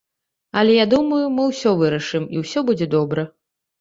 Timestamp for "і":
2.37-2.43